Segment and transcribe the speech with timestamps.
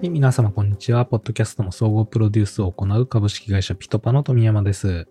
[0.00, 1.04] はい、皆様こんにちは。
[1.04, 5.06] ポッドキャストの総合プロデュースを行う株式会社ピトパの富山です。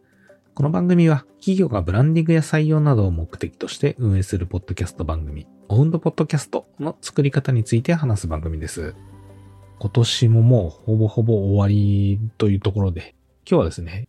[0.55, 8.95] この番組は企業がブランディングや採用などを目的として運営するポッドキャスト番組、オウンドポッドキャストの作り方について話す番組です。
[9.77, 13.13] 今年ももうほぼほぼ終わりというところで、
[13.47, 14.07] 今日はですね、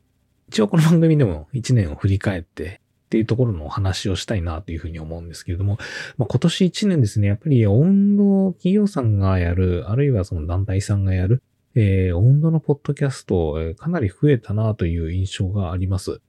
[0.49, 2.81] 一応この番組でも1年を振り返って
[3.11, 5.79] っていうところのお話をしたいなというふうに思うんですけれども、
[6.17, 11.43] まあ、今年1年ですね、やっぱり温度企業さんがやる、あるいはその団体さんがやる、
[11.75, 16.21] えー、温度のポッドキャスト、えーかなり増えたなという印象があります。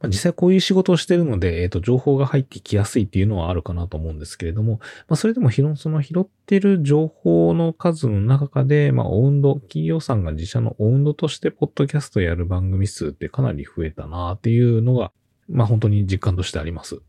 [0.00, 4.72] まあ、実際こういう仕事をしてるので、えっ、と、情報が入ってきやすいっていうのはあるかなと思うんですけれども、
[5.08, 15.12] まあ、それでも、その拾ってる情報の数の中で、まあ、温度、企業さんが自社の温度としてポッドキャストやる番組数ってかなり増えたなっていうのが、
[15.48, 17.00] まあ、本当に実感としてあります。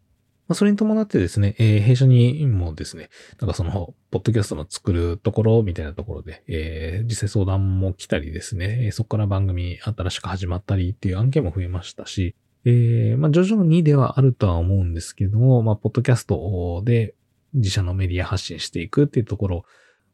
[0.48, 17.14] まあ、それに伴ってですね、えー弊社にもですね、なんかその、ポッドキャストの作るところみたいなところで、えー実際相談も来たりですね、そこから番組新しく始まったりっていう案件も増えましたし、えーまあ徐々にではあるとは思うんですけども、まあ、ポッドキャストで
[17.54, 19.66] 自社のメディア発信していくっていうところ、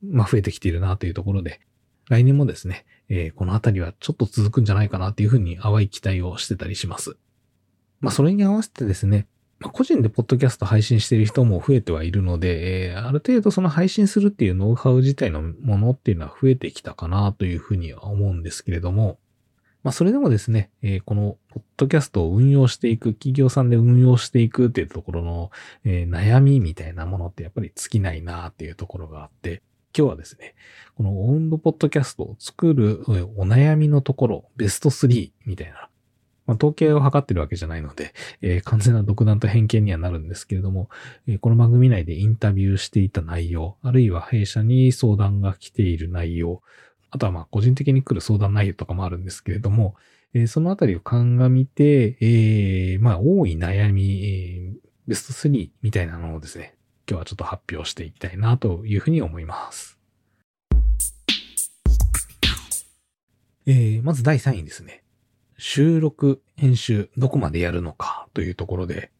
[0.01, 1.61] まあ、増えてきているなというところで、
[2.09, 7.17] 来年もですね、えーこのあたりはちょっと続くんじゃないかなっていうふうに淡い期待をしてたりします。
[8.03, 9.27] まあ、それに合わせてですね、
[9.59, 19.19] まあ個人でポッドキャスト配信してる人も増えてはいるので、えーある程度その配信するっていうノウハウ自体のものっていうのは増えてきたかなというふうには思うんですけれども、
[19.83, 25.51] まあそれでもですね、えーこのポッドキャストを運用していく、企業さんで運用していくっていうところの、
[25.85, 29.61] えー悩みみたいなものってやっぱり尽きないなっていうところがあって、
[29.97, 30.55] 今日はですね、
[30.97, 33.03] このオウンドポッドキャストを作る
[33.37, 35.87] お悩みのところ、ベスト3みたいな、
[36.45, 40.89] まあ、統計を測ってるわけじゃないので、えー完全な独断と偏見にはなるんですけれども、
[41.27, 46.61] えーこの番組内でインタビューしていた内容、あるいは弊社に相談が来ている内容、
[47.11, 49.95] あとはまあ個人的に来る相談内容とかもあるんですけれども、
[50.33, 56.75] えーそのあたりを鑑みて、えーまあ多い悩み、えーベスト3みたいなのをですね、
[57.09, 59.97] 今日はちょっと発表していきたいなというふうに思います。
[63.65, 65.02] えーまず第3位ですね。
[65.65, 69.11] 収録、編集、どこまでやるのかというところで、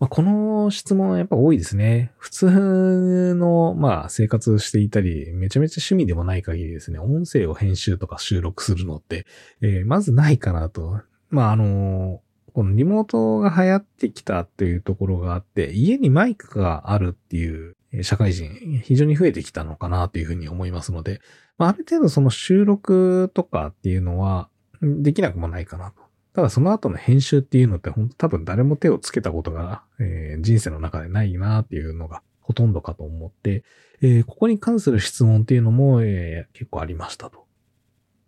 [0.00, 2.12] まあ、この質問はやっぱ多いですね。
[2.18, 9.24] 普通の、まあ、生活していたり、めちゃめちゃ趣味でもない限りですね、音声を編集とか収録するのって、
[9.60, 11.00] えーまずないかなと。
[11.30, 12.20] まあ、あの
[12.52, 18.50] このリモートが流行ってきたっていうところがあって、家にマイクがあるっていう社会人、
[18.82, 21.20] 非常に増えてきたのかなというふうに思いますので、
[21.56, 24.48] まあ、ある程度その収録とかっていうのは、
[24.84, 26.02] できなくもないかなと。
[26.34, 33.64] ただその後の編集っていうのって本当多分誰も手をつけたことが、えー人生の中でないなっていうのがほとんどかと思って、
[34.02, 37.46] えーここに関する質問っていうのも、えー結構ありましたと。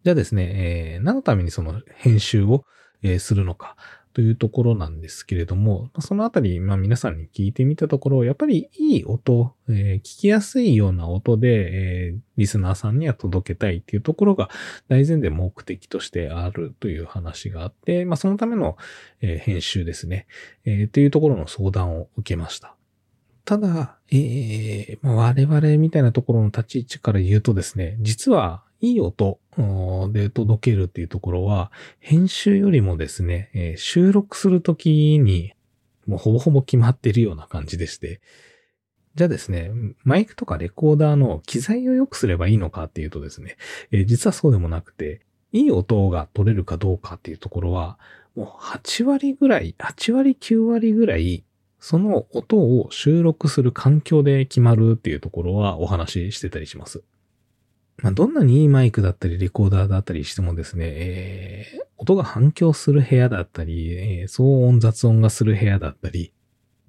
[0.05, 2.65] じゃあですね、えー何のためにその編集を、
[3.03, 3.77] えーするのか
[4.17, 14.49] というところなんですけれども、そのあたり、まあ皆さんに聞いてみたところ、やっぱりいい音、えー聞きやすいような音で、えーリスナーさんには届けたいっていうところが
[14.89, 18.79] 大前提目的としてあるという話があって、まあそのための、
[19.21, 20.27] えー編集ですね、
[20.65, 22.75] えーというところの相談を受けました。
[23.45, 29.39] ただ、えーまあ、我々みたいなところの立ち位置から言うとですね、実はいい音
[30.13, 35.53] で届けるっていうところは、編集よりもですね、収録するときに、
[36.07, 38.21] もうほぼほぼ決まってるような感じでして、
[39.15, 39.71] じゃあですね、
[40.05, 43.57] マイクとかレコーダーの機材を良くすればいいのかっていうとですね、
[44.05, 45.23] 実はそうでもなくて、
[45.53, 47.99] いい音が取れるかどうかっていうところは、
[48.35, 51.45] もう8割ぐらい、8割9割ぐらい、
[51.81, 57.03] その音を収録する環境で決まるっていうところはお話ししてたりします。
[57.99, 66.35] まあ、どんなにいいマイクだったりレコーダーだったりしてもですね、えー音が反響する部屋だったり、えー騒音雑音がする部屋だったり、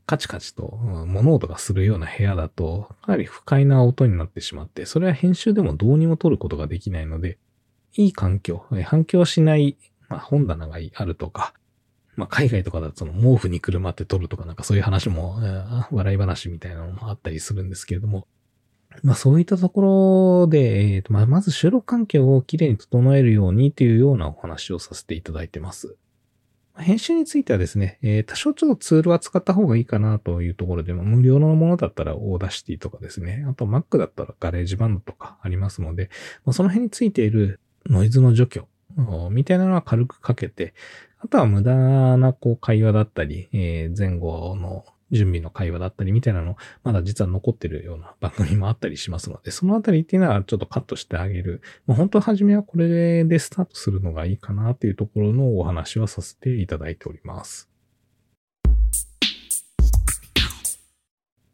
[0.06, 0.67] カチカチと
[1.07, 7.37] 物音がするような部屋だと、かなり不快な音になってしまって、それは編集でもどうにも取ることができないので、
[7.96, 9.78] いい環境、反響しない、
[10.09, 11.53] まあ、本棚があるとか、
[12.16, 15.40] まあ、海外とかだとその毛布に車って撮るとかなんかそういう話も、
[15.91, 18.28] 笑い話みたいなのもあったりするんですけれども、
[19.03, 25.96] まあそういったところで、えーとまあ、まず収録環境をきれいに整えるようにというようなお話をさせていただいてます。
[26.79, 36.09] 編集についてはですね、えー多少ちょっとツールは使った方がいいかなというところで、無料のものだったら Audacity とかですね、あと Mac だったら GarageBand とかありますので、
[36.46, 38.67] まあ、その辺についているノイズの除去
[39.32, 40.76] みたいなのは軽くかけて、
[41.20, 51.61] あとは無駄なこう会話だったり、えー前後の準備の会話だったりみたいなの、まだ実は残ってるような番組もあったりしますので、そのあたりっていうのはちょっとカットしてあげる。
[51.85, 57.69] まあ、本当は初めはこれでスタートするのがいいかなっていうところのお話はさせていただいております。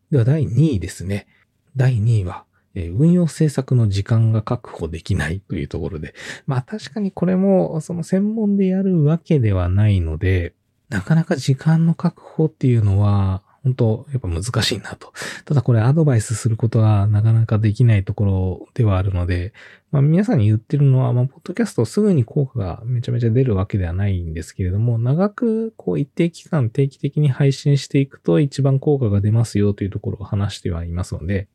[0.10, 1.28] では第2位ですね。
[1.76, 2.46] 第2位は、
[2.76, 6.14] 運用政策の時間が確保できないというところで、
[6.46, 10.54] まあ確かにこれもその専門でやるわけではないので、
[10.94, 15.14] なかなか時間の確保っていうのは、本当やっぱ難しいなと。
[15.46, 19.54] ただこれアドバイスすることはなかなかできないところではあるので、
[19.92, 31.48] まあ皆さんに言ってるのは、まあポッドキャストすぐに効果がめちゃめちゃ出るわけではないんですけれども、長くこう一定期間定期的に配信していくと一番効果が出ますよというところを話してはいますので、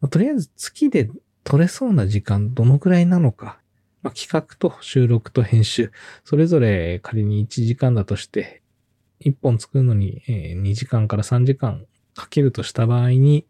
[0.00, 1.10] まあ、とりあえず月で
[1.42, 3.58] 取れそうな時間どのくらいなのか、
[4.02, 5.90] まあ、企画と収録と編集、
[6.22, 8.62] それぞれ仮に1時間だとして、
[9.24, 13.46] 1本作るのに2時間から3時間かけるとした場合に、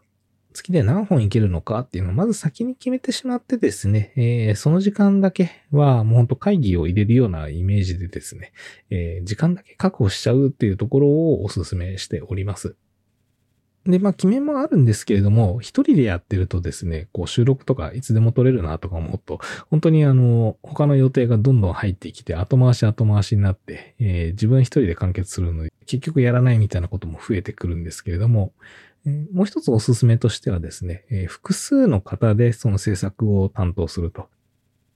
[0.53, 8.53] 月で何本いけるのかっていうのをまず先に決めてしまってですね、えー、その時間だけはもうほんと会議を入れるようなイメージでですね、
[8.91, 12.77] えー、時間だけ確保しちゃうっていうところをお勧めしております。
[13.89, 19.41] で、まあ、決めもあるんですけれども、一人でやってるとですね、こう収録とかいつでも撮れるなとか思うと、
[19.71, 28.53] 本当にあの、他の予定がどんどん入ってきて、後回し後回しになって、えー、自分一人で完結するので、結局やらないみたいなことも増えてくるんですけれども、
[29.07, 34.29] えー、もう一つおすすめとしてはですね、えー、複数の方でその制作を担当すると、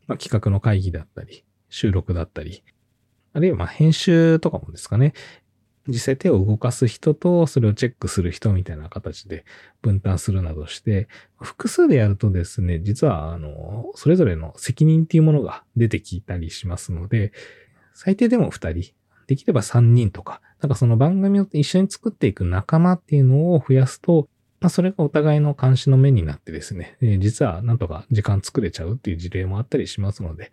[0.06, 2.62] まあ、企画の会議だったり、収録だったり、
[3.32, 5.14] あるいはま編集とかもですかね、
[5.88, 9.44] 実際手を動かす人とそれをチェックする人みたいな形で
[9.80, 11.08] 分担するなどして、
[11.40, 17.32] 複数でやるとですね、実はあの、それぞれの責任っていうものが出てきたりしますので、
[17.94, 18.92] 最低でも2人、
[19.26, 24.28] できれば3人とか、なんかその番組を一緒に作っていく仲間っていうのを増やすと、
[24.62, 30.52] まあ、それがお互いの監視の目になってですね、え、実はなんとか時間作れちゃうっていう事例もあったりしますので、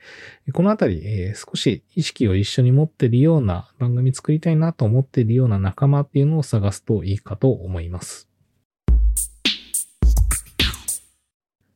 [0.52, 8.28] このあたり、え、少し意識を一緒に持ってるような番組作りたいなと思っているような仲間っていうのを探すといいかと思います。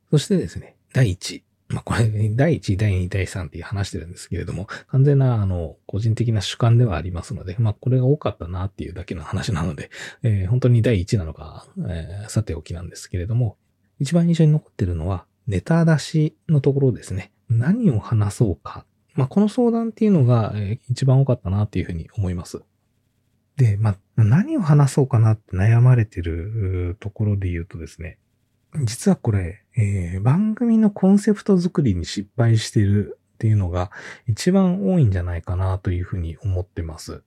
[0.10, 9.90] そしてですね、第1まあ、これ、第1位、第2、第3って話してるんですけれども、完全な、あの、個人的な主観ではありますので、まあ、これが多かったなっていうだけの話なので、
[10.22, 13.58] えー、本当に第1なのか、えー、さておきなんですけれども、
[14.00, 17.32] 一番印象に残ってるのは、ネタ出しのところですね。
[17.50, 18.86] 何を話そうか。
[19.16, 22.62] まあ、この相談っていうのが、えー、一番多かったなっていうふうに思います。
[23.58, 28.20] で、まあ、何を話そうかなって悩まれてるところで言うとですね、
[28.84, 33.92] 実はこれ、えー、番組のコンセプト作りに失敗してるっていうのが
[34.28, 37.24] 一番多いんじゃないかなというふうに思ってます。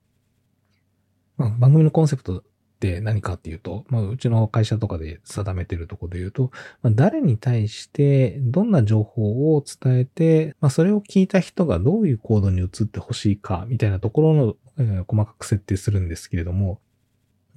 [1.37, 2.43] まあ、番組のコンセプトっ
[2.79, 6.51] て何かっていうと、まあ、うちの会社とかで定めてるとこで言うと、
[6.81, 16.79] まあ、誰に対してどんな情報を伝えて、まあ、それを聞いた人がどういう行動に移ってほしいかみたいなところの、えー、細かく設定するんですけれども、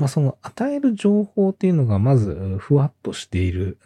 [0.00, 3.78] まあ、その与える情報っていうのがまずふわっとしている。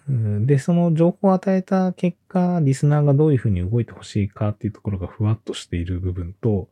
[0.46, 6.68] で、その情報を与えた結果、リスナーがどういうふうに動いてほしいかっていうところがふわっとしている部分と、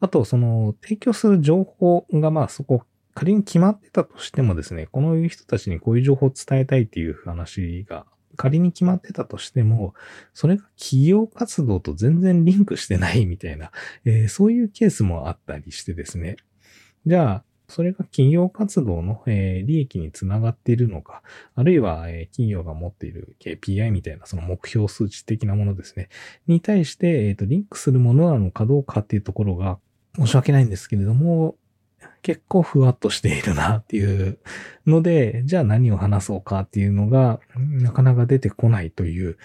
[0.00, 2.82] あと、その提供する情報がまあそこ
[3.14, 8.04] 仮に決まってたとしてもですね、この人たちにこういう情報を伝えたいっていう話が
[8.36, 9.94] 仮に決まってたとしても、
[10.34, 13.70] それが企業活動と全然リンクしてないみたいな、
[14.04, 16.36] えー、そういうケースもあったりしてですね。
[17.06, 21.22] じゃあ、それが企業活動の、え、利益につながっているのか、
[21.54, 26.10] あるいは、え、企業が持っている KPI みたいなその目標数値的なものですね、
[26.46, 29.78] に対して、えーと、リンクするものなのかどうかっていうところが
[30.16, 31.56] 申し訳ないんですけれども、
[32.20, 34.38] 結構ふわっとしているなっていう
[34.86, 39.38] ので、じゃあ何を話そうかっていうのが、なかなか出てこないという、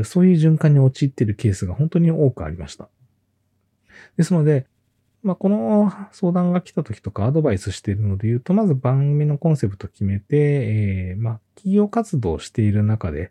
[0.00, 2.88] うそういう循環に陥っているケースが本当に多くありました。
[4.16, 4.66] ですので、
[5.22, 13.30] まあ、この相談が来た時とかアドバイスしているので言うと、まず番組のコンセプト決めて、えー、まあ、企業活動をしている中で、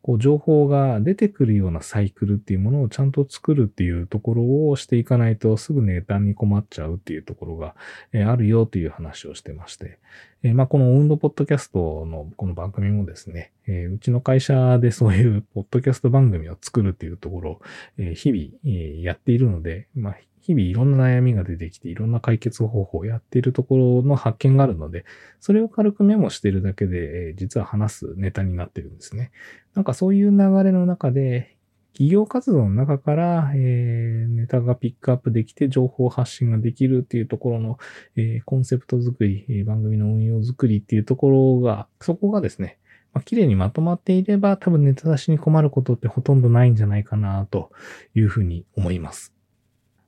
[0.00, 7.74] こう、情報が出てくるようなサイクルっていうものをちゃんと作るっていうところをしていかないとすぐネタに困っちゃうっていうところが、
[8.12, 9.98] えー、あるよという話をしてまして、
[10.42, 17.60] えー、まあ、このウンドポッドキャストのこの番組もですね、えー、うちの会社でそういうポッドキャスト番組を作るっていうところを、
[17.98, 20.16] え日々、えやっているので、まあ、
[20.46, 25.04] 日々いろんな悩みが出てきて、いろんな解決方法をやっているところの発見があるので、
[25.40, 29.32] それを軽くメモしてるだけで、え実は話すネタになってるんですね。
[29.74, 31.56] なんかそういう流れの中で、
[31.94, 37.78] 企業活動の中から、えー、ネタがピックアップできて情報発信ができるっていうところの、
[38.16, 42.78] えー、コンセプト作り、え番組の運用作りっていうところが、そこがですね、
[43.14, 47.70] まあ、綺麗にまとまっていれば多分ネタ出しに困ることってほとんどないんじゃないかなと
[48.14, 49.35] いうふうに思います。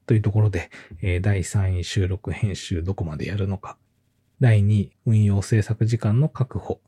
[0.09, 0.71] というところで、
[1.03, 3.77] え、第3位収録編集どこまでやるのか。
[4.41, 6.81] 第2位運用制作時間の確保。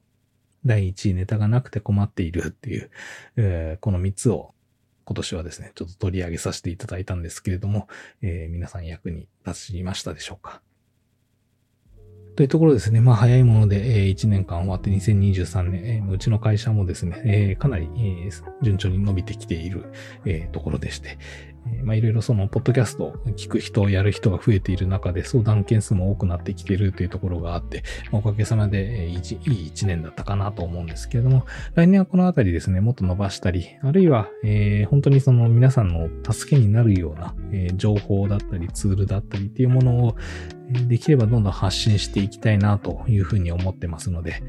[0.65, 2.91] 第1位ネタがなくて困っているっていう、
[3.37, 4.55] え、この3つを
[5.05, 7.89] 今年はですね、ちょっと取り上げさせていただいたんですけれども、
[8.23, 10.63] えー、皆さん役に立ちましたでしょうか
[12.37, 18.31] というところですね、まあ早いもので、え、1年間終わって2023年、えー、うちの会社もですね、え、かなり、え、
[18.63, 19.93] 順調に伸びてきている、
[20.25, 21.19] え、ところでして、
[21.83, 29.17] まあいろいろその、ポッドキャスト聞く人、やる人が増えている中で相談件数も多くなってきているというところがあって、まあ、おかげさまで、いい
[29.67, 40.17] 一年だったかなと思うんですけれども、来年はこのあたりですね、もっと伸ばしたり、あるいは、えー、本当にその皆さんの助けになるような、えー、情報だったりツールだったりっていうものを、
[40.71, 44.43] できればどんどん発信していきたいなというふうに思ってますので、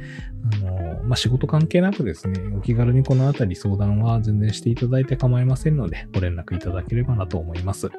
[0.54, 7.90] あの、まあ、仕事関係なくですね、お気軽にこのあたり相談は全然していただいて構いませんので、ご連絡いただければればなと思います。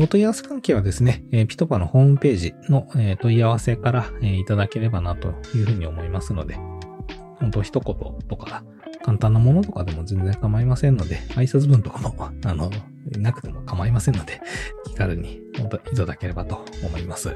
[0.00, 2.88] お問い合わせ関係はですね、ピトパのホームページの
[3.20, 6.56] 問い合わせからいただければなというふうに思いますので、
[7.40, 7.94] 本当一言
[8.28, 8.64] とか、
[9.04, 12.70] 簡単なものとかでも全然構いませんので、挨拶文とかも、 あの、
[13.18, 14.40] なくても構いませんので、
[14.88, 15.42] 気軽に
[15.92, 17.34] いただければと思います。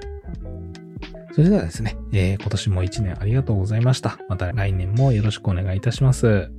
[1.33, 4.19] それではですね、えー、今年も一年ありがとうございました。
[4.31, 6.51] また来年もよろしくお願いいたします。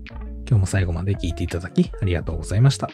[0.47, 2.89] 今日も最後まで聞いていただきありがとうございました。